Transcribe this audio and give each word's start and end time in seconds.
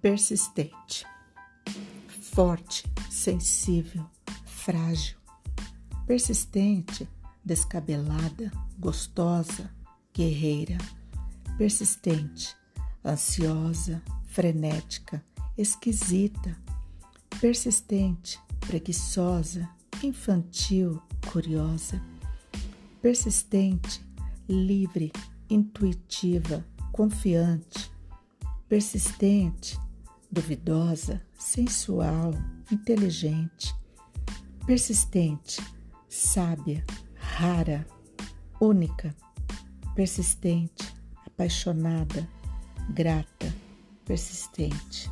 persistente, 0.00 1.06
forte, 2.32 2.84
sensível, 3.10 4.06
frágil, 4.46 5.16
persistente, 6.06 7.06
descabelada, 7.44 8.50
gostosa, 8.78 9.70
guerreira, 10.14 10.78
persistente, 11.58 12.56
ansiosa, 13.04 14.02
frenética, 14.24 15.22
esquisita, 15.56 16.56
persistente, 17.38 18.40
preguiçosa, 18.60 19.68
infantil, 20.02 21.02
curiosa, 21.30 22.02
persistente, 23.02 24.02
livre, 24.48 25.12
intuitiva, 25.50 26.64
confiante, 26.90 27.90
persistente, 28.66 29.78
duvidosa, 30.30 31.20
sensual, 31.38 32.32
inteligente, 32.70 33.74
persistente, 34.66 35.60
sábia, 36.08 36.84
rara, 37.14 37.86
única, 38.60 39.14
persistente, 39.94 40.94
apaixonada, 41.26 42.28
grata, 42.94 43.52
persistente. 44.04 45.10